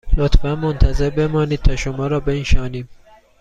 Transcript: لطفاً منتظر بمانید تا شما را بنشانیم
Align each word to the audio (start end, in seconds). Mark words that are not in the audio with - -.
لطفاً 0.17 0.55
منتظر 0.55 1.09
بمانید 1.09 1.59
تا 1.61 1.75
شما 1.75 2.07
را 2.07 2.19
بنشانیم 2.19 2.89